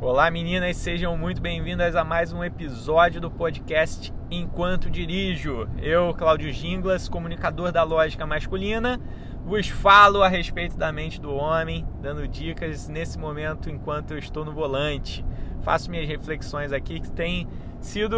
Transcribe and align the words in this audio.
Olá 0.00 0.30
meninas, 0.30 0.76
sejam 0.76 1.16
muito 1.18 1.42
bem-vindas 1.42 1.96
a 1.96 2.04
mais 2.04 2.32
um 2.32 2.44
episódio 2.44 3.20
do 3.20 3.28
podcast 3.28 4.14
Enquanto 4.30 4.88
Dirijo. 4.88 5.68
Eu, 5.82 6.14
Cláudio 6.14 6.52
Ginglas, 6.52 7.08
comunicador 7.08 7.72
da 7.72 7.82
Lógica 7.82 8.24
Masculina, 8.24 9.00
vos 9.44 9.66
falo 9.66 10.22
a 10.22 10.28
respeito 10.28 10.76
da 10.78 10.92
mente 10.92 11.20
do 11.20 11.34
homem, 11.34 11.84
dando 12.00 12.28
dicas 12.28 12.88
nesse 12.88 13.18
momento 13.18 13.68
enquanto 13.68 14.12
eu 14.12 14.18
estou 14.18 14.44
no 14.44 14.52
volante. 14.52 15.24
Faço 15.62 15.90
minhas 15.90 16.06
reflexões 16.06 16.72
aqui 16.72 17.00
que 17.00 17.10
tem 17.10 17.48
sido 17.80 18.16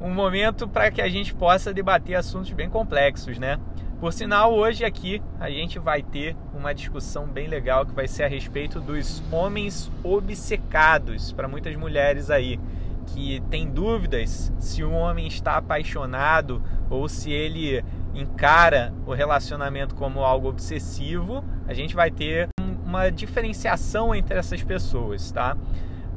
um 0.00 0.12
momento 0.12 0.66
para 0.66 0.90
que 0.90 1.00
a 1.00 1.08
gente 1.08 1.32
possa 1.32 1.72
debater 1.72 2.16
assuntos 2.16 2.50
bem 2.50 2.68
complexos, 2.68 3.38
né? 3.38 3.60
Por 3.98 4.12
sinal, 4.12 4.54
hoje 4.54 4.84
aqui 4.84 5.22
a 5.40 5.48
gente 5.48 5.78
vai 5.78 6.02
ter 6.02 6.36
uma 6.52 6.74
discussão 6.74 7.26
bem 7.26 7.48
legal 7.48 7.86
que 7.86 7.94
vai 7.94 8.06
ser 8.06 8.24
a 8.24 8.28
respeito 8.28 8.78
dos 8.78 9.22
homens 9.32 9.90
obcecados 10.04 11.32
para 11.32 11.48
muitas 11.48 11.74
mulheres 11.76 12.28
aí 12.28 12.60
que 13.06 13.42
tem 13.48 13.70
dúvidas 13.70 14.52
se 14.58 14.84
o 14.84 14.90
homem 14.90 15.26
está 15.26 15.56
apaixonado 15.56 16.62
ou 16.90 17.08
se 17.08 17.32
ele 17.32 17.82
encara 18.14 18.92
o 19.06 19.14
relacionamento 19.14 19.94
como 19.94 20.20
algo 20.20 20.50
obsessivo. 20.50 21.42
A 21.66 21.72
gente 21.72 21.96
vai 21.96 22.10
ter 22.10 22.50
uma 22.84 23.08
diferenciação 23.08 24.14
entre 24.14 24.38
essas 24.38 24.62
pessoas, 24.62 25.30
tá? 25.32 25.56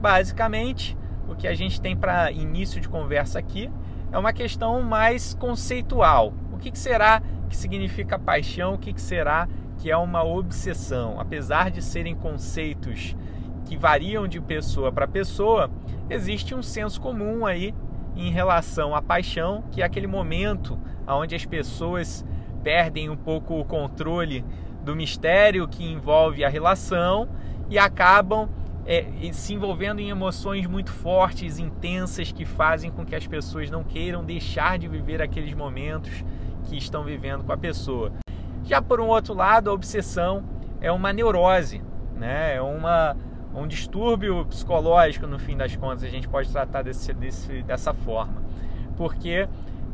Basicamente, 0.02 0.98
o 1.30 1.36
que 1.36 1.48
a 1.48 1.56
gente 1.56 1.80
tem 1.80 1.96
para 1.96 2.30
início 2.30 2.82
de 2.82 2.90
conversa 2.90 3.40
aqui 3.40 3.72
é 4.12 4.18
uma 4.18 4.34
questão 4.34 4.82
mais 4.82 5.34
conceitual. 5.34 6.34
O 6.52 6.58
que 6.58 6.78
será 6.78 7.22
que 7.50 7.58
significa 7.58 8.20
paixão, 8.20 8.76
o 8.76 8.78
que, 8.78 9.00
será 9.02 9.48
que 9.80 9.90
é 9.90 9.98
uma 9.98 10.24
obsessão. 10.24 11.20
Apesar 11.20 11.72
de 11.72 11.82
serem 11.82 12.16
conceitos 12.16 13.16
que 13.66 13.76
variam 13.76 14.28
de 14.28 14.40
pessoa 14.40 14.92
para 14.92 15.08
pessoa, 15.08 15.72
existe 16.10 16.54
um 16.54 16.62
senso 16.62 17.02
comum 17.02 17.46
aí 17.46 17.74
em 18.16 18.32
relação 18.32 18.94
à 18.94 19.02
paixão, 19.02 19.64
que 19.72 19.82
é 19.82 19.86
aquele 19.86 20.08
momento 20.08 20.78
onde 21.08 21.36
as 21.36 21.46
pessoas 21.46 22.26
perdem 22.64 23.10
um 23.10 23.16
pouco 23.16 23.60
o 23.60 23.66
controle 23.66 24.44
do 24.84 24.96
mistério 24.96 25.68
que 25.68 25.84
envolve 25.84 26.44
a 26.44 26.50
relação 26.50 27.30
e 27.70 27.80
acabam 27.80 28.50
é, 28.86 29.06
se 29.32 29.54
envolvendo 29.54 30.00
em 30.00 30.10
emoções 30.10 30.66
muito 30.66 30.92
fortes, 30.92 31.60
intensas, 31.60 32.32
que 32.32 32.44
fazem 32.44 32.90
com 32.90 33.06
que 33.06 33.16
as 33.16 33.28
pessoas 33.28 33.70
não 33.70 33.84
queiram 33.84 34.24
deixar 34.24 34.80
de 34.80 34.88
viver 34.88 35.22
aqueles 35.22 35.54
momentos 35.54 36.26
que 36.70 36.78
estão 36.78 37.04
vivendo 37.04 37.44
com 37.44 37.52
a 37.52 37.58
pessoa. 37.58 38.12
Já 38.64 38.82
por 38.82 39.02
um 39.02 39.08
outro 39.08 39.34
lado, 39.34 39.70
a 39.70 39.74
obsessão 39.74 40.44
é 40.80 40.92
uma 40.92 41.12
neurose, 41.12 41.82
né? 42.16 42.56
é 42.56 42.62
uma, 42.62 43.18
um 43.54 43.68
distúrbio 43.68 44.46
psicológico, 44.46 45.26
no 45.26 45.40
fim 45.40 45.58
das 45.58 45.76
contas, 45.76 46.04
a 46.04 46.08
gente 46.08 46.28
pode 46.30 46.50
tratar 46.52 46.84
desse, 46.84 47.12
desse, 47.14 47.64
dessa 47.64 47.94
forma. 47.94 48.44
Porque, 48.96 49.48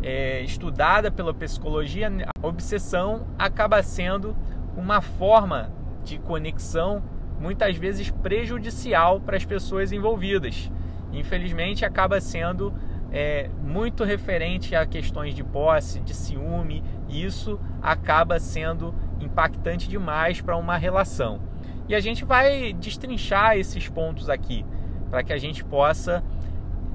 é, 0.03 0.41
estudada 0.41 1.09
pela 1.09 1.33
psicologia, 1.33 2.11
a 2.43 2.47
obsessão 2.47 3.25
acaba 3.39 3.81
sendo 3.81 4.35
uma 4.75 4.99
forma 4.99 5.71
de 6.03 6.19
conexão 6.19 7.01
muitas 7.39 7.77
vezes 7.77 8.11
prejudicial 8.11 9.19
para 9.21 9.37
as 9.37 9.45
pessoas 9.45 9.91
envolvidas. 9.91 10.69
Infelizmente, 11.13 11.85
acaba 11.85 12.19
sendo 12.19 12.73
é, 13.15 13.49
muito 13.63 14.03
referente 14.03 14.75
a 14.75 14.85
questões 14.85 15.33
de 15.33 15.41
posse, 15.41 16.01
de 16.01 16.13
ciúme, 16.13 16.83
e 17.07 17.23
isso 17.23 17.57
acaba 17.81 18.37
sendo 18.41 18.93
impactante 19.21 19.87
demais 19.87 20.41
para 20.41 20.57
uma 20.57 20.75
relação. 20.75 21.39
E 21.87 21.95
a 21.95 22.01
gente 22.01 22.25
vai 22.25 22.73
destrinchar 22.73 23.55
esses 23.55 23.87
pontos 23.87 24.29
aqui, 24.29 24.65
para 25.09 25.23
que 25.23 25.31
a 25.31 25.37
gente 25.37 25.63
possa 25.63 26.21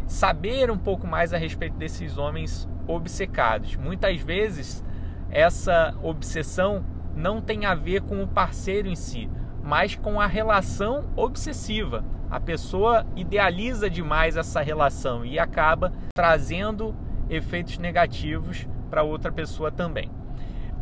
saber 0.06 0.70
um 0.70 0.76
pouco 0.76 1.06
mais 1.06 1.32
a 1.32 1.38
respeito 1.38 1.78
desses 1.78 2.18
homens 2.18 2.68
obcecados. 2.86 3.76
Muitas 3.76 4.20
vezes, 4.20 4.84
essa 5.30 5.94
obsessão 6.02 6.84
não 7.16 7.40
tem 7.40 7.64
a 7.64 7.74
ver 7.74 8.02
com 8.02 8.22
o 8.22 8.28
parceiro 8.28 8.88
em 8.88 8.96
si, 8.96 9.30
mas 9.62 9.96
com 9.96 10.20
a 10.20 10.26
relação 10.26 11.06
obsessiva. 11.16 12.04
A 12.30 12.38
pessoa 12.38 13.04
idealiza 13.16 13.90
demais 13.90 14.36
essa 14.36 14.60
relação 14.60 15.24
e 15.24 15.38
acaba 15.38 15.92
trazendo 16.14 16.94
efeitos 17.28 17.76
negativos 17.78 18.68
para 18.88 19.02
outra 19.02 19.32
pessoa 19.32 19.72
também. 19.72 20.08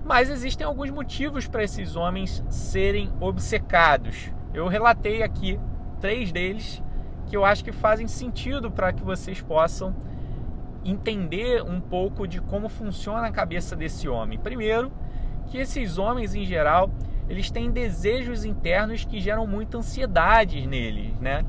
Mas 0.05 0.29
existem 0.29 0.67
alguns 0.67 0.91
motivos 0.91 1.49
para 1.49 1.65
esses 1.65 1.97
homens 1.97 2.45
serem 2.51 3.11
obcecados. 3.19 4.31
Eu 4.53 4.69
relatei 4.69 5.23
aqui 5.23 5.59
três 6.01 6.31
deles 6.31 6.83
que 7.27 7.37
eu 7.37 7.45
acho 7.45 7.65
que 7.65 7.73
fazem 7.73 8.07
sentido 8.07 8.71
para 8.71 8.93
que 8.93 9.03
vocês 9.03 9.41
possam 9.41 9.95
entender 10.85 11.63
um 11.63 11.81
pouco 11.81 12.27
de 12.27 12.41
como 12.41 12.69
funciona 12.69 13.27
a 13.27 13.33
cabeça 13.33 13.75
desse 13.75 14.09
homem. 14.09 14.39
Primeiro, 14.39 14.93
que 15.47 15.59
esses 15.59 15.99
homens 15.99 16.35
em 16.35 16.45
geral, 16.45 16.91
eles 17.29 17.51
têm 17.51 17.71
desejos 17.71 18.45
internos 18.45 19.05
que 19.05 19.21
geram 19.21 19.47
muita 19.47 19.79
ansiedade 19.79 20.67
neles, 20.67 21.13
né? 21.21 21.45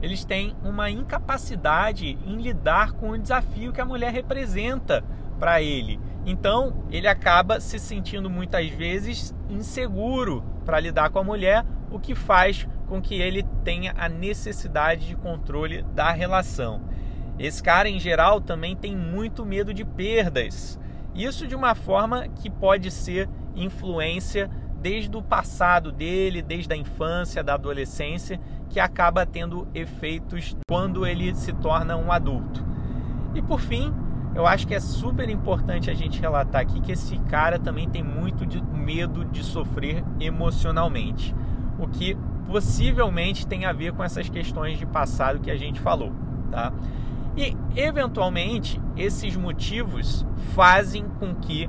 Eles 0.00 0.24
têm 0.24 0.54
uma 0.62 0.90
incapacidade 0.90 2.16
em 2.24 2.36
lidar 2.36 2.92
com 2.92 3.10
o 3.10 3.18
desafio 3.18 3.72
que 3.72 3.80
a 3.80 3.84
mulher 3.84 4.12
representa 4.12 5.04
para 5.38 5.60
ele. 5.60 5.98
Então, 6.24 6.84
ele 6.90 7.08
acaba 7.08 7.58
se 7.58 7.78
sentindo 7.78 8.30
muitas 8.30 8.68
vezes 8.68 9.34
inseguro 9.48 10.44
para 10.64 10.78
lidar 10.78 11.10
com 11.10 11.18
a 11.18 11.24
mulher, 11.24 11.64
o 11.90 11.98
que 11.98 12.14
faz 12.14 12.68
com 12.86 13.00
que 13.00 13.14
ele 13.14 13.42
tenha 13.64 13.94
a 13.96 14.08
necessidade 14.08 15.06
de 15.06 15.16
controle 15.16 15.82
da 15.94 16.12
relação. 16.12 16.80
Esse 17.38 17.62
cara, 17.62 17.88
em 17.88 17.98
geral, 17.98 18.40
também 18.40 18.76
tem 18.76 18.96
muito 18.96 19.44
medo 19.44 19.72
de 19.72 19.84
perdas. 19.84 20.78
Isso 21.14 21.46
de 21.46 21.54
uma 21.54 21.74
forma 21.74 22.28
que 22.28 22.50
pode 22.50 22.90
ser 22.90 23.28
influência 23.54 24.50
desde 24.80 25.16
o 25.16 25.22
passado 25.22 25.90
dele, 25.90 26.42
desde 26.42 26.72
a 26.72 26.76
infância, 26.76 27.42
da 27.42 27.54
adolescência, 27.54 28.40
que 28.68 28.78
acaba 28.78 29.26
tendo 29.26 29.66
efeitos 29.74 30.56
quando 30.68 31.06
ele 31.06 31.34
se 31.34 31.52
torna 31.52 31.96
um 31.96 32.12
adulto. 32.12 32.64
E 33.34 33.42
por 33.42 33.60
fim, 33.60 33.92
eu 34.34 34.46
acho 34.46 34.66
que 34.66 34.74
é 34.74 34.80
super 34.80 35.28
importante 35.28 35.90
a 35.90 35.94
gente 35.94 36.20
relatar 36.20 36.62
aqui 36.62 36.80
que 36.80 36.92
esse 36.92 37.18
cara 37.20 37.58
também 37.58 37.88
tem 37.88 38.02
muito 38.02 38.46
de 38.46 38.62
medo 38.62 39.24
de 39.24 39.42
sofrer 39.42 40.04
emocionalmente, 40.20 41.34
o 41.78 41.88
que 41.88 42.16
possivelmente 42.46 43.46
tem 43.46 43.66
a 43.66 43.72
ver 43.72 43.92
com 43.92 44.02
essas 44.02 44.28
questões 44.28 44.78
de 44.78 44.86
passado 44.86 45.40
que 45.40 45.50
a 45.50 45.56
gente 45.56 45.80
falou, 45.80 46.12
tá? 46.50 46.72
E 47.36 47.56
eventualmente 47.76 48.80
esses 48.96 49.36
motivos 49.36 50.26
fazem 50.54 51.04
com 51.20 51.34
que 51.34 51.68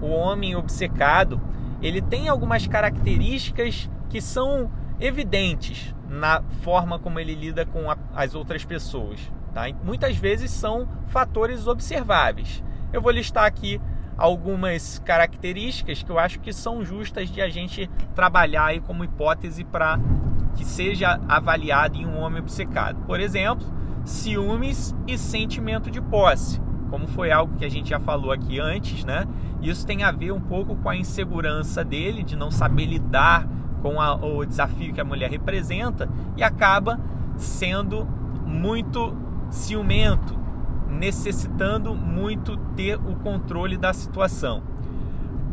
o 0.00 0.08
homem 0.08 0.54
obcecado 0.54 1.40
ele 1.82 2.00
tem 2.00 2.28
algumas 2.28 2.66
características 2.66 3.90
que 4.08 4.20
são 4.20 4.70
evidentes 5.00 5.94
na 6.08 6.42
forma 6.62 6.98
como 6.98 7.18
ele 7.18 7.34
lida 7.34 7.64
com 7.64 7.90
a, 7.90 7.96
as 8.14 8.34
outras 8.34 8.64
pessoas. 8.64 9.20
Tá? 9.54 9.62
Muitas 9.82 10.16
vezes 10.16 10.50
são 10.50 10.88
fatores 11.06 11.66
observáveis. 11.66 12.62
Eu 12.92 13.00
vou 13.00 13.10
listar 13.10 13.44
aqui 13.44 13.80
algumas 14.18 14.98
características 14.98 16.02
que 16.02 16.10
eu 16.10 16.18
acho 16.18 16.40
que 16.40 16.52
são 16.52 16.84
justas 16.84 17.30
de 17.30 17.40
a 17.40 17.48
gente 17.48 17.88
trabalhar 18.14 18.66
aí 18.66 18.80
como 18.80 19.04
hipótese 19.04 19.64
para 19.64 19.98
que 20.54 20.64
seja 20.64 21.18
avaliado 21.28 21.96
em 21.96 22.06
um 22.06 22.18
homem 22.18 22.40
obcecado. 22.40 23.00
Por 23.06 23.18
exemplo, 23.18 23.66
ciúmes 24.04 24.94
e 25.06 25.16
sentimento 25.16 25.90
de 25.90 26.00
posse 26.00 26.60
como 26.90 27.06
foi 27.06 27.30
algo 27.30 27.56
que 27.56 27.64
a 27.64 27.68
gente 27.70 27.88
já 27.88 28.00
falou 28.00 28.32
aqui 28.32 28.58
antes, 28.58 29.04
né? 29.04 29.26
Isso 29.62 29.86
tem 29.86 30.02
a 30.02 30.10
ver 30.10 30.32
um 30.32 30.40
pouco 30.40 30.74
com 30.76 30.88
a 30.88 30.96
insegurança 30.96 31.84
dele 31.84 32.22
de 32.22 32.36
não 32.36 32.50
saber 32.50 32.86
lidar 32.86 33.48
com 33.80 34.00
a, 34.00 34.14
o 34.14 34.44
desafio 34.44 34.92
que 34.92 35.00
a 35.00 35.04
mulher 35.04 35.30
representa 35.30 36.08
e 36.36 36.42
acaba 36.42 37.00
sendo 37.36 38.04
muito 38.44 39.16
ciumento, 39.50 40.38
necessitando 40.88 41.94
muito 41.94 42.56
ter 42.74 42.96
o 42.96 43.16
controle 43.16 43.76
da 43.76 43.92
situação. 43.92 44.62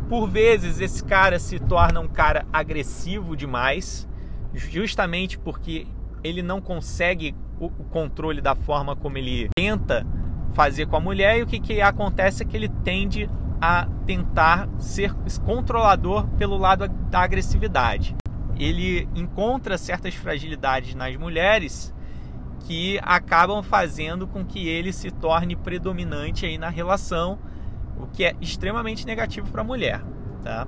Por 0.10 0.28
vezes 0.28 0.80
esse 0.80 1.04
cara 1.04 1.38
se 1.38 1.60
torna 1.60 2.00
um 2.00 2.08
cara 2.08 2.46
agressivo 2.52 3.36
demais, 3.36 4.08
justamente 4.54 5.38
porque 5.38 5.88
ele 6.24 6.42
não 6.42 6.60
consegue 6.60 7.36
o 7.60 7.70
controle 7.70 8.42
da 8.42 8.56
forma 8.56 8.96
como 8.96 9.18
ele 9.18 9.50
tenta 9.56 10.06
fazer 10.58 10.88
com 10.88 10.96
a 10.96 11.00
mulher 11.00 11.38
e 11.38 11.44
o 11.44 11.46
que, 11.46 11.60
que 11.60 11.80
acontece 11.80 12.42
é 12.42 12.46
que 12.46 12.58
ele 12.58 12.68
tende 12.84 13.30
a 13.62 13.88
tentar 14.08 14.68
ser 14.80 15.14
controlador 15.46 16.28
pelo 16.30 16.58
lado 16.58 16.88
da 16.88 17.20
agressividade. 17.20 18.16
Ele 18.58 19.08
encontra 19.14 19.78
certas 19.78 20.16
fragilidades 20.16 20.96
nas 20.96 21.16
mulheres 21.16 21.94
que 22.62 23.00
acabam 23.04 23.62
fazendo 23.62 24.26
com 24.26 24.44
que 24.44 24.68
ele 24.68 24.92
se 24.92 25.12
torne 25.12 25.56
predominante 25.56 26.44
aí 26.44 26.58
na 26.58 26.70
relação, 26.70 27.38
o 27.96 28.08
que 28.08 28.26
é 28.26 28.36
extremamente 28.42 29.06
negativo 29.06 29.52
para 29.52 29.62
a 29.62 29.66
mulher, 29.66 30.04
tá? 30.44 30.68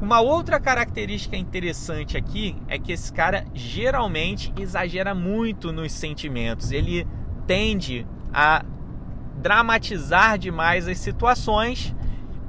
Uma 0.00 0.20
outra 0.20 0.60
característica 0.60 1.36
interessante 1.36 2.16
aqui 2.16 2.54
é 2.68 2.78
que 2.78 2.92
esse 2.92 3.12
cara 3.12 3.44
geralmente 3.52 4.52
exagera 4.56 5.16
muito 5.16 5.72
nos 5.72 5.90
sentimentos. 5.90 6.70
Ele 6.70 7.04
tende 7.44 8.06
a 8.32 8.64
dramatizar 9.40 10.38
demais 10.38 10.88
as 10.88 10.98
situações 10.98 11.94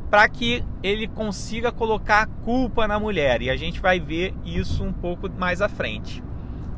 para 0.09 0.27
que 0.27 0.63
ele 0.81 1.07
consiga 1.07 1.71
colocar 1.71 2.25
culpa 2.43 2.87
na 2.87 2.99
mulher. 2.99 3.41
E 3.41 3.49
a 3.49 3.55
gente 3.55 3.79
vai 3.79 3.99
ver 3.99 4.33
isso 4.43 4.83
um 4.83 4.91
pouco 4.91 5.29
mais 5.29 5.61
à 5.61 5.69
frente. 5.69 6.23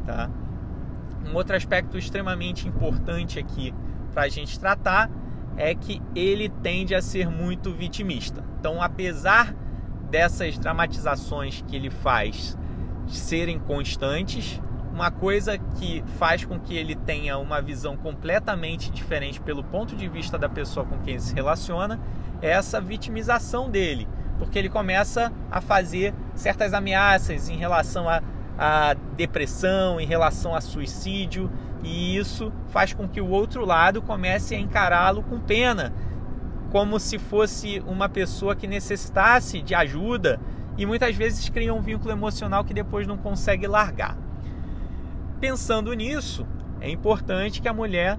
Tá? 0.05 0.29
Um 1.29 1.35
outro 1.35 1.55
aspecto 1.55 1.97
extremamente 1.97 2.67
importante 2.67 3.39
aqui 3.39 3.73
para 4.13 4.23
a 4.23 4.29
gente 4.29 4.59
tratar 4.59 5.09
é 5.55 5.73
que 5.73 6.01
ele 6.15 6.49
tende 6.49 6.93
a 6.93 7.01
ser 7.01 7.29
muito 7.29 7.71
vitimista. 7.71 8.43
Então, 8.59 8.81
apesar 8.81 9.55
dessas 10.09 10.57
dramatizações 10.57 11.63
que 11.67 11.75
ele 11.75 11.89
faz 11.89 12.57
serem 13.07 13.59
constantes, 13.59 14.61
uma 14.93 15.09
coisa 15.09 15.57
que 15.57 16.03
faz 16.17 16.43
com 16.45 16.59
que 16.59 16.75
ele 16.75 16.95
tenha 16.95 17.37
uma 17.37 17.61
visão 17.61 17.95
completamente 17.95 18.91
diferente 18.91 19.39
pelo 19.39 19.63
ponto 19.63 19.95
de 19.95 20.07
vista 20.07 20.37
da 20.37 20.49
pessoa 20.49 20.85
com 20.85 20.99
quem 20.99 21.13
ele 21.13 21.21
se 21.21 21.33
relaciona 21.33 21.99
é 22.41 22.49
essa 22.49 22.81
vitimização 22.81 23.69
dele, 23.69 24.07
porque 24.37 24.57
ele 24.57 24.69
começa 24.69 25.31
a 25.49 25.61
fazer 25.61 26.13
certas 26.33 26.73
ameaças 26.73 27.49
em 27.49 27.57
relação 27.57 28.09
a, 28.09 28.21
a 28.57 28.95
depressão, 29.15 29.99
em 29.99 30.05
relação 30.05 30.55
a 30.55 30.61
suicídio, 30.61 31.51
e 31.83 32.17
isso 32.17 32.51
faz 32.67 32.93
com 32.93 33.07
que 33.07 33.21
o 33.21 33.29
outro 33.29 33.65
lado 33.65 34.01
comece 34.01 34.55
a 34.55 34.59
encará-lo 34.59 35.23
com 35.23 35.39
pena 35.39 35.93
como 36.71 36.99
se 36.99 37.19
fosse 37.19 37.83
uma 37.85 38.07
pessoa 38.07 38.55
que 38.55 38.65
necessitasse 38.65 39.61
de 39.61 39.75
ajuda 39.75 40.39
e 40.77 40.85
muitas 40.85 41.15
vezes 41.15 41.49
cria 41.49 41.73
um 41.73 41.81
vínculo 41.81 42.11
emocional 42.11 42.63
que 42.63 42.73
depois 42.73 43.05
não 43.05 43.17
consegue 43.17 43.67
largar. 43.67 44.17
Pensando 45.41 45.91
nisso, 45.93 46.47
é 46.79 46.89
importante 46.89 47.61
que 47.61 47.67
a 47.67 47.73
mulher 47.73 48.17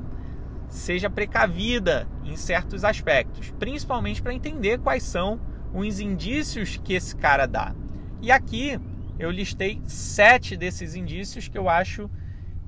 seja 0.68 1.08
precavida 1.08 2.06
em 2.24 2.36
certos 2.36 2.84
aspectos, 2.84 3.50
principalmente 3.58 4.20
para 4.20 4.34
entender 4.34 4.78
quais 4.80 5.04
são 5.04 5.40
os 5.72 6.00
indícios 6.00 6.76
que 6.76 6.92
esse 6.92 7.16
cara 7.16 7.46
dá. 7.46 7.74
E 8.20 8.30
aqui 8.30 8.78
eu 9.18 9.30
listei 9.30 9.80
sete 9.86 10.56
desses 10.56 10.94
indícios 10.94 11.48
que 11.48 11.56
eu 11.56 11.68
acho 11.68 12.10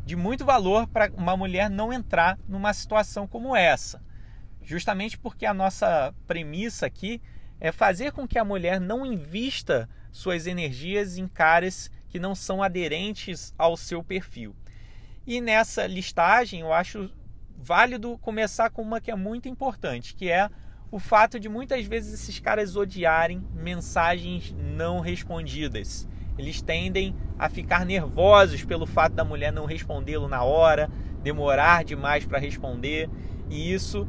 de 0.07 0.17
muito 0.17 0.45
valor 0.45 0.87
para 0.87 1.11
uma 1.17 1.37
mulher 1.37 1.69
não 1.69 1.93
entrar 1.93 2.39
numa 2.49 2.73
situação 2.73 3.27
como 3.27 3.55
essa 3.55 4.01
justamente 4.65 5.19
porque 5.19 5.47
a 5.47 5.55
nossa 5.55 6.15
premissa 6.27 6.87
aqui 6.87 7.21
é 7.61 7.71
fazer 7.71 8.13
com 8.13 8.27
que 8.27 8.39
a 8.39 8.45
mulher 8.45 8.81
não 8.81 9.05
invista 9.05 9.89
suas 10.11 10.47
energias 10.47 11.19
em 11.19 11.29
caras 11.29 11.91
que 12.15 12.21
não 12.21 12.33
são 12.33 12.63
aderentes 12.63 13.53
ao 13.59 13.77
seu 13.77 14.01
perfil. 14.01 14.55
E 15.27 15.41
nessa 15.41 15.85
listagem 15.85 16.61
eu 16.61 16.73
acho 16.73 17.11
válido 17.59 18.17
começar 18.19 18.71
com 18.71 18.83
uma 18.83 19.01
que 19.01 19.11
é 19.11 19.17
muito 19.17 19.49
importante, 19.49 20.15
que 20.15 20.31
é 20.31 20.49
o 20.93 21.01
fato 21.01 21.41
de 21.41 21.49
muitas 21.49 21.85
vezes 21.87 22.15
esses 22.15 22.39
caras 22.39 22.77
odiarem 22.77 23.45
mensagens 23.53 24.55
não 24.57 25.01
respondidas. 25.01 26.07
Eles 26.39 26.63
tendem 26.63 27.17
a 27.37 27.49
ficar 27.49 27.85
nervosos 27.85 28.63
pelo 28.63 28.87
fato 28.87 29.15
da 29.15 29.25
mulher 29.25 29.53
não 29.53 29.67
respondê-lo 29.67 30.29
na 30.29 30.45
hora, 30.45 30.89
demorar 31.21 31.83
demais 31.83 32.25
para 32.25 32.39
responder, 32.39 33.11
e 33.51 33.73
isso 33.73 34.07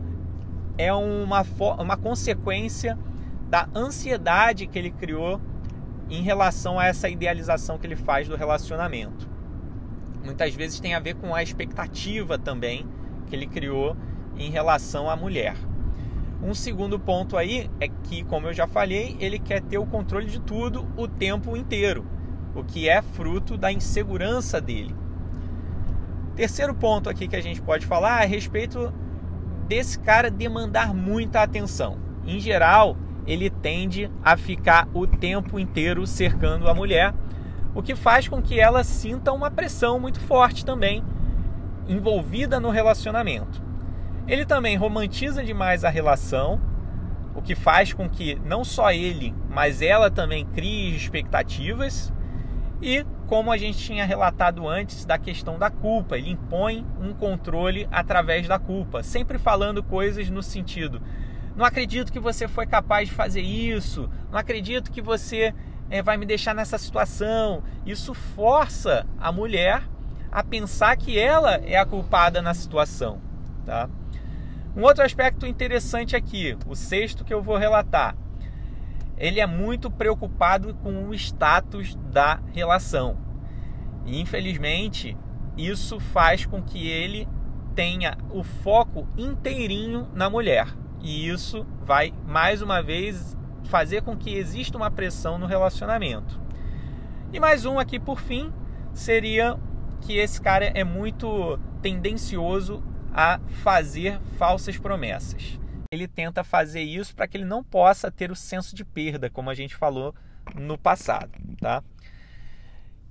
é 0.77 0.93
uma, 0.93 1.43
uma 1.79 1.97
consequência 1.97 2.99
da 3.49 3.67
ansiedade 3.73 4.67
que 4.67 4.77
ele 4.77 4.91
criou 4.91 5.41
em 6.09 6.21
relação 6.21 6.79
a 6.79 6.85
essa 6.85 7.09
idealização 7.09 7.77
que 7.77 7.87
ele 7.87 7.95
faz 7.95 8.27
do 8.27 8.35
relacionamento. 8.35 9.27
Muitas 10.23 10.53
vezes 10.55 10.79
tem 10.79 10.95
a 10.95 10.99
ver 10.99 11.15
com 11.15 11.33
a 11.33 11.43
expectativa 11.43 12.37
também 12.37 12.85
que 13.27 13.35
ele 13.35 13.47
criou 13.47 13.95
em 14.37 14.49
relação 14.49 15.09
à 15.09 15.15
mulher. 15.15 15.55
Um 16.41 16.53
segundo 16.53 16.99
ponto 16.99 17.37
aí 17.37 17.69
é 17.79 17.87
que, 17.87 18.23
como 18.23 18.47
eu 18.47 18.53
já 18.53 18.67
falei, 18.67 19.15
ele 19.19 19.39
quer 19.39 19.61
ter 19.61 19.77
o 19.77 19.85
controle 19.85 20.27
de 20.27 20.39
tudo 20.39 20.87
o 20.97 21.07
tempo 21.07 21.55
inteiro, 21.55 22.05
o 22.53 22.63
que 22.63 22.89
é 22.89 23.01
fruto 23.01 23.57
da 23.57 23.71
insegurança 23.71 24.59
dele. 24.59 24.95
Terceiro 26.35 26.75
ponto 26.75 27.09
aqui 27.09 27.27
que 27.27 27.35
a 27.35 27.41
gente 27.41 27.61
pode 27.61 27.85
falar 27.85 28.21
é 28.21 28.25
a 28.25 28.27
respeito 28.27 28.93
desse 29.67 29.97
cara 29.97 30.29
demandar 30.29 30.93
muita 30.93 31.41
atenção. 31.41 31.97
Em 32.25 32.39
geral, 32.39 32.97
ele 33.25 33.49
tende 33.49 34.09
a 34.23 34.37
ficar 34.37 34.87
o 34.93 35.07
tempo 35.07 35.59
inteiro 35.59 36.05
cercando 36.05 36.69
a 36.69 36.73
mulher, 36.73 37.13
o 37.73 37.81
que 37.81 37.95
faz 37.95 38.27
com 38.27 38.41
que 38.41 38.59
ela 38.59 38.83
sinta 38.83 39.31
uma 39.33 39.51
pressão 39.51 39.99
muito 39.99 40.19
forte 40.19 40.65
também 40.65 41.03
envolvida 41.87 42.59
no 42.59 42.69
relacionamento. 42.69 43.61
Ele 44.27 44.45
também 44.45 44.75
romantiza 44.75 45.43
demais 45.43 45.83
a 45.83 45.89
relação, 45.89 46.59
o 47.35 47.41
que 47.41 47.53
faz 47.53 47.93
com 47.93 48.09
que 48.09 48.35
não 48.45 48.63
só 48.63 48.91
ele, 48.91 49.35
mas 49.49 49.81
ela 49.81 50.09
também 50.09 50.45
crie 50.45 50.95
expectativas 50.95 52.13
e 52.81 53.05
como 53.27 53.51
a 53.51 53.57
gente 53.57 53.77
tinha 53.77 54.05
relatado 54.05 54.67
antes 54.67 55.05
da 55.05 55.17
questão 55.17 55.57
da 55.57 55.69
culpa, 55.69 56.17
ele 56.17 56.31
impõe 56.31 56.85
um 56.99 57.13
controle 57.13 57.87
através 57.91 58.47
da 58.47 58.59
culpa, 58.59 59.01
sempre 59.01 59.37
falando 59.37 59.81
coisas 59.81 60.29
no 60.29 60.43
sentido: 60.43 61.01
não 61.55 61.65
acredito 61.65 62.11
que 62.11 62.19
você 62.19 62.47
foi 62.47 62.65
capaz 62.65 63.07
de 63.07 63.15
fazer 63.15 63.41
isso, 63.41 64.09
não 64.31 64.37
acredito 64.37 64.91
que 64.91 65.01
você 65.01 65.53
é, 65.89 66.01
vai 66.01 66.17
me 66.17 66.25
deixar 66.25 66.53
nessa 66.53 66.77
situação. 66.77 67.63
Isso 67.85 68.13
força 68.13 69.05
a 69.19 69.31
mulher 69.31 69.83
a 70.31 70.43
pensar 70.43 70.97
que 70.97 71.17
ela 71.17 71.55
é 71.55 71.77
a 71.77 71.85
culpada 71.85 72.41
na 72.41 72.53
situação, 72.53 73.21
tá? 73.65 73.89
Um 74.75 74.81
outro 74.81 75.03
aspecto 75.03 75.47
interessante 75.47 76.15
aqui, 76.15 76.57
o 76.67 76.75
sexto 76.75 77.23
que 77.23 77.33
eu 77.33 77.41
vou 77.41 77.55
relatar, 77.55 78.17
ele 79.17 79.39
é 79.39 79.47
muito 79.47 79.89
preocupado 79.89 80.73
com 80.75 81.07
o 81.07 81.13
status 81.13 81.95
da 82.11 82.41
relação. 82.51 83.17
E 84.05 84.19
infelizmente, 84.19 85.17
isso 85.57 86.01
faz 86.01 86.45
com 86.45 86.61
que 86.61 86.85
ele 86.85 87.25
tenha 87.73 88.17
o 88.29 88.43
foco 88.43 89.07
inteirinho 89.17 90.09
na 90.13 90.29
mulher. 90.29 90.67
E 91.01 91.27
isso 91.27 91.65
vai 91.83 92.13
mais 92.25 92.61
uma 92.61 92.81
vez 92.81 93.37
fazer 93.65 94.01
com 94.01 94.15
que 94.15 94.35
exista 94.35 94.77
uma 94.77 94.91
pressão 94.91 95.37
no 95.37 95.45
relacionamento. 95.45 96.41
E 97.31 97.39
mais 97.39 97.65
um 97.65 97.79
aqui 97.79 97.99
por 97.99 98.19
fim 98.19 98.51
seria 98.93 99.57
que 100.01 100.17
esse 100.17 100.39
cara 100.39 100.65
é 100.65 100.83
muito 100.83 101.59
tendencioso 101.81 102.83
a 103.13 103.39
fazer 103.63 104.19
falsas 104.37 104.77
promessas 104.77 105.59
ele 105.95 106.07
tenta 106.07 106.43
fazer 106.43 106.81
isso 106.81 107.15
para 107.15 107.27
que 107.27 107.37
ele 107.37 107.45
não 107.45 107.63
possa 107.63 108.11
ter 108.11 108.31
o 108.31 108.35
senso 108.35 108.75
de 108.75 108.85
perda, 108.85 109.29
como 109.29 109.49
a 109.49 109.55
gente 109.55 109.75
falou 109.75 110.13
no 110.53 110.77
passado, 110.77 111.31
tá? 111.59 111.83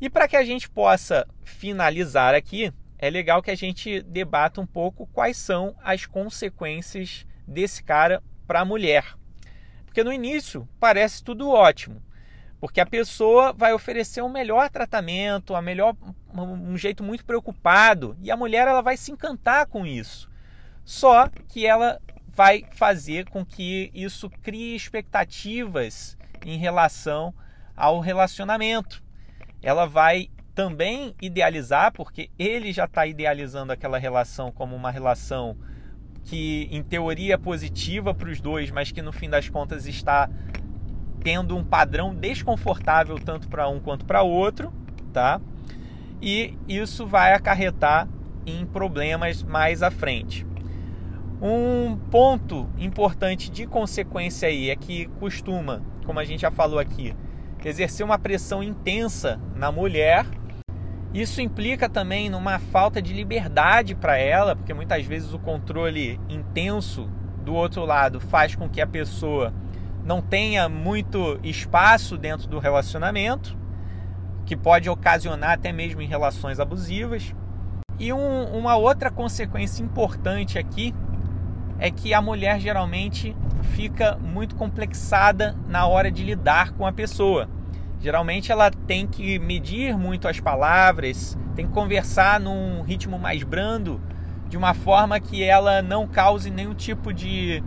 E 0.00 0.08
para 0.08 0.28
que 0.28 0.36
a 0.36 0.44
gente 0.44 0.68
possa 0.68 1.26
finalizar 1.42 2.34
aqui, 2.34 2.72
é 2.98 3.10
legal 3.10 3.42
que 3.42 3.50
a 3.50 3.56
gente 3.56 4.02
debata 4.02 4.60
um 4.60 4.66
pouco 4.66 5.06
quais 5.06 5.36
são 5.36 5.74
as 5.82 6.06
consequências 6.06 7.26
desse 7.46 7.82
cara 7.82 8.22
para 8.46 8.60
a 8.60 8.64
mulher. 8.64 9.14
Porque 9.84 10.04
no 10.04 10.12
início 10.12 10.68
parece 10.80 11.22
tudo 11.22 11.48
ótimo, 11.48 12.02
porque 12.60 12.80
a 12.80 12.86
pessoa 12.86 13.52
vai 13.52 13.72
oferecer 13.72 14.22
um 14.22 14.28
melhor 14.28 14.68
tratamento, 14.70 15.54
a 15.54 15.62
melhor 15.62 15.94
um 16.34 16.76
jeito 16.76 17.02
muito 17.02 17.24
preocupado, 17.24 18.16
e 18.20 18.30
a 18.30 18.36
mulher 18.36 18.66
ela 18.66 18.80
vai 18.80 18.96
se 18.96 19.12
encantar 19.12 19.66
com 19.66 19.86
isso. 19.86 20.28
Só 20.84 21.28
que 21.48 21.66
ela 21.66 22.00
vai 22.26 22.64
fazer 22.72 23.28
com 23.30 23.44
que 23.44 23.90
isso 23.94 24.28
crie 24.42 24.74
expectativas 24.74 26.18
em 26.44 26.58
relação 26.58 27.32
ao 27.76 28.00
relacionamento. 28.00 29.02
Ela 29.62 29.86
vai 29.86 30.28
também 30.54 31.14
idealizar, 31.20 31.92
porque 31.92 32.30
ele 32.38 32.72
já 32.72 32.84
está 32.84 33.06
idealizando 33.06 33.72
aquela 33.72 33.98
relação 33.98 34.50
como 34.52 34.74
uma 34.74 34.90
relação 34.90 35.56
que, 36.24 36.68
em 36.70 36.82
teoria, 36.82 37.34
é 37.34 37.36
positiva 37.36 38.14
para 38.14 38.28
os 38.28 38.40
dois, 38.40 38.70
mas 38.70 38.90
que 38.90 39.02
no 39.02 39.12
fim 39.12 39.28
das 39.28 39.48
contas 39.48 39.86
está 39.86 40.28
tendo 41.22 41.56
um 41.56 41.64
padrão 41.64 42.14
desconfortável 42.14 43.18
tanto 43.18 43.48
para 43.48 43.68
um 43.68 43.80
quanto 43.80 44.04
para 44.04 44.22
outro, 44.22 44.72
tá? 45.12 45.40
E 46.20 46.56
isso 46.68 47.06
vai 47.06 47.32
acarretar 47.32 48.08
em 48.46 48.64
problemas 48.66 49.42
mais 49.42 49.82
à 49.82 49.90
frente. 49.90 50.46
Um 51.40 51.96
ponto 52.10 52.68
importante 52.78 53.50
de 53.50 53.66
consequência 53.66 54.48
aí 54.48 54.70
é 54.70 54.76
que 54.76 55.06
costuma, 55.20 55.82
como 56.06 56.18
a 56.18 56.24
gente 56.24 56.40
já 56.40 56.50
falou 56.50 56.78
aqui, 56.78 57.14
exercer 57.64 58.04
uma 58.04 58.18
pressão 58.18 58.62
intensa 58.62 59.40
na 59.56 59.72
mulher. 59.72 60.26
Isso 61.14 61.40
implica 61.40 61.88
também 61.88 62.28
numa 62.28 62.58
falta 62.58 63.00
de 63.00 63.12
liberdade 63.12 63.94
para 63.94 64.18
ela, 64.18 64.56
porque 64.56 64.74
muitas 64.74 65.06
vezes 65.06 65.32
o 65.32 65.38
controle 65.38 66.20
intenso 66.28 67.08
do 67.44 67.54
outro 67.54 67.84
lado 67.84 68.18
faz 68.18 68.56
com 68.56 68.68
que 68.68 68.80
a 68.80 68.86
pessoa 68.86 69.54
não 70.04 70.20
tenha 70.20 70.68
muito 70.68 71.38
espaço 71.44 72.18
dentro 72.18 72.48
do 72.48 72.58
relacionamento, 72.58 73.56
que 74.44 74.56
pode 74.56 74.90
ocasionar 74.90 75.52
até 75.52 75.70
mesmo 75.70 76.02
em 76.02 76.08
relações 76.08 76.58
abusivas. 76.58 77.32
E 77.96 78.12
um, 78.12 78.44
uma 78.58 78.74
outra 78.74 79.08
consequência 79.08 79.84
importante 79.84 80.58
aqui 80.58 80.92
é 81.78 81.92
que 81.92 82.12
a 82.12 82.20
mulher 82.20 82.58
geralmente 82.58 83.36
fica 83.62 84.16
muito 84.16 84.56
complexada 84.56 85.56
na 85.68 85.86
hora 85.86 86.10
de 86.10 86.24
lidar 86.24 86.72
com 86.72 86.84
a 86.84 86.92
pessoa. 86.92 87.48
Geralmente 88.04 88.52
ela 88.52 88.70
tem 88.70 89.06
que 89.06 89.38
medir 89.38 89.96
muito 89.96 90.28
as 90.28 90.38
palavras, 90.38 91.38
tem 91.56 91.66
que 91.66 91.72
conversar 91.72 92.38
num 92.38 92.82
ritmo 92.82 93.18
mais 93.18 93.42
brando, 93.42 93.98
de 94.46 94.58
uma 94.58 94.74
forma 94.74 95.18
que 95.18 95.42
ela 95.42 95.80
não 95.80 96.06
cause 96.06 96.50
nenhum 96.50 96.74
tipo 96.74 97.14
de 97.14 97.64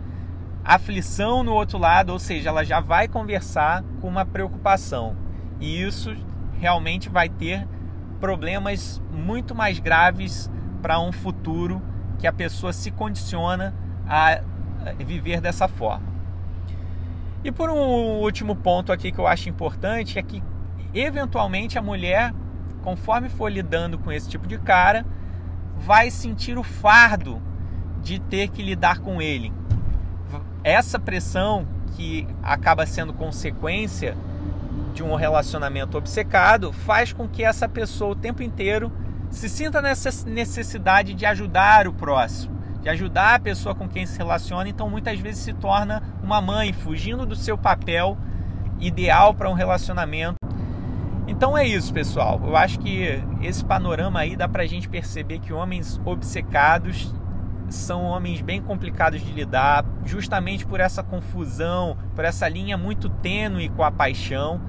aflição 0.64 1.42
no 1.42 1.52
outro 1.52 1.76
lado, 1.76 2.12
ou 2.12 2.20
seja, 2.20 2.50
ela 2.50 2.64
já 2.64 2.78
vai 2.78 3.08
conversar 3.08 3.82
com 4.00 4.06
uma 4.06 4.24
preocupação. 4.24 5.16
E 5.58 5.82
isso 5.82 6.16
realmente 6.60 7.08
vai 7.08 7.28
ter 7.28 7.66
problemas 8.20 9.02
muito 9.10 9.56
mais 9.56 9.80
graves 9.80 10.48
para 10.80 11.00
um 11.00 11.10
futuro 11.10 11.82
que 12.16 12.28
a 12.28 12.32
pessoa 12.32 12.72
se 12.72 12.92
condiciona 12.92 13.74
a 14.06 14.40
viver 15.04 15.40
dessa 15.40 15.66
forma. 15.66 16.07
E 17.44 17.52
por 17.52 17.70
um 17.70 18.20
último 18.20 18.56
ponto 18.56 18.92
aqui 18.92 19.12
que 19.12 19.18
eu 19.18 19.26
acho 19.26 19.48
importante 19.48 20.18
é 20.18 20.22
que 20.22 20.42
eventualmente 20.92 21.78
a 21.78 21.82
mulher, 21.82 22.34
conforme 22.82 23.28
for 23.28 23.50
lidando 23.50 23.98
com 23.98 24.10
esse 24.10 24.28
tipo 24.28 24.46
de 24.46 24.58
cara, 24.58 25.06
vai 25.76 26.10
sentir 26.10 26.58
o 26.58 26.62
fardo 26.62 27.40
de 28.02 28.18
ter 28.18 28.48
que 28.48 28.62
lidar 28.62 28.98
com 28.98 29.22
ele. 29.22 29.52
Essa 30.64 30.98
pressão 30.98 31.66
que 31.94 32.26
acaba 32.42 32.84
sendo 32.86 33.12
consequência 33.12 34.16
de 34.92 35.02
um 35.02 35.14
relacionamento 35.14 35.96
obcecado 35.96 36.72
faz 36.72 37.12
com 37.12 37.28
que 37.28 37.44
essa 37.44 37.68
pessoa 37.68 38.12
o 38.12 38.16
tempo 38.16 38.42
inteiro 38.42 38.92
se 39.30 39.48
sinta 39.48 39.80
nessa 39.80 40.28
necessidade 40.28 41.14
de 41.14 41.24
ajudar 41.26 41.86
o 41.86 41.92
próximo, 41.92 42.57
de 42.80 42.88
ajudar 42.88 43.34
a 43.34 43.40
pessoa 43.40 43.74
com 43.74 43.88
quem 43.88 44.06
se 44.06 44.16
relaciona, 44.16 44.68
então 44.68 44.88
muitas 44.88 45.18
vezes 45.18 45.42
se 45.42 45.52
torna 45.52 46.02
uma 46.22 46.40
mãe 46.40 46.72
fugindo 46.72 47.26
do 47.26 47.34
seu 47.34 47.58
papel 47.58 48.16
ideal 48.80 49.34
para 49.34 49.50
um 49.50 49.54
relacionamento. 49.54 50.36
Então 51.26 51.56
é 51.56 51.66
isso, 51.66 51.92
pessoal. 51.92 52.40
Eu 52.44 52.56
acho 52.56 52.78
que 52.78 53.22
esse 53.42 53.64
panorama 53.64 54.20
aí 54.20 54.34
dá 54.34 54.48
para 54.48 54.62
a 54.62 54.66
gente 54.66 54.88
perceber 54.88 55.40
que 55.40 55.52
homens 55.52 56.00
obcecados 56.04 57.14
são 57.68 58.02
homens 58.02 58.40
bem 58.40 58.62
complicados 58.62 59.20
de 59.20 59.30
lidar, 59.30 59.84
justamente 60.04 60.66
por 60.66 60.80
essa 60.80 61.02
confusão, 61.02 61.98
por 62.14 62.24
essa 62.24 62.48
linha 62.48 62.78
muito 62.78 63.08
tênue 63.08 63.68
com 63.68 63.82
a 63.82 63.90
paixão. 63.90 64.60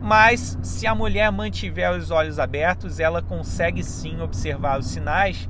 Mas 0.00 0.58
se 0.62 0.86
a 0.86 0.94
mulher 0.94 1.30
mantiver 1.30 1.92
os 1.92 2.10
olhos 2.10 2.38
abertos, 2.38 2.98
ela 2.98 3.22
consegue 3.22 3.82
sim 3.82 4.20
observar 4.20 4.78
os 4.78 4.86
sinais 4.86 5.48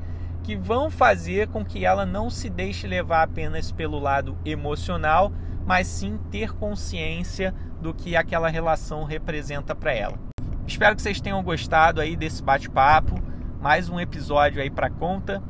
que 0.49 0.57
vão 0.57 0.88
fazer 0.88 1.49
com 1.49 1.62
que 1.62 1.85
ela 1.85 2.07
não 2.07 2.31
se 2.31 2.49
deixe 2.49 2.87
levar 2.87 3.23
apenas 3.23 3.71
pelo 3.71 3.99
lado 3.99 4.35
emocional, 4.47 5.31
mas 5.67 5.87
sim 5.87 6.19
ter 6.31 6.55
consciência 6.55 7.55
do 7.83 7.93
que 7.93 8.17
aquela 8.17 8.49
relação 8.49 9.05
representa 9.05 9.75
para 9.75 9.93
ela. 9.93 10.19
Espero 10.67 10.97
que 10.97 11.02
vocês 11.02 11.21
tenham 11.21 11.43
gostado 11.43 12.00
aí 12.00 12.17
desse 12.17 12.43
bate-papo, 12.43 13.23
mais 13.61 13.90
um 13.90 14.00
episódio 14.00 14.62
aí 14.62 14.71
para 14.71 14.88
conta 14.88 15.43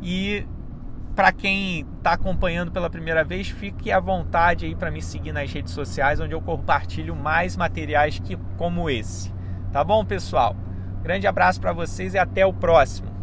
e 0.00 0.46
para 1.16 1.32
quem 1.32 1.84
está 1.96 2.12
acompanhando 2.12 2.70
pela 2.70 2.88
primeira 2.88 3.24
vez, 3.24 3.48
fique 3.48 3.90
à 3.90 3.98
vontade 3.98 4.64
aí 4.64 4.76
para 4.76 4.92
me 4.92 5.02
seguir 5.02 5.32
nas 5.32 5.52
redes 5.52 5.72
sociais, 5.72 6.20
onde 6.20 6.36
eu 6.36 6.40
compartilho 6.40 7.16
mais 7.16 7.56
materiais 7.56 8.20
que, 8.20 8.36
como 8.56 8.88
esse. 8.88 9.34
Tá 9.72 9.82
bom, 9.82 10.04
pessoal? 10.04 10.54
Grande 11.02 11.26
abraço 11.26 11.60
para 11.60 11.72
vocês 11.72 12.14
e 12.14 12.18
até 12.18 12.46
o 12.46 12.52
próximo. 12.52 13.15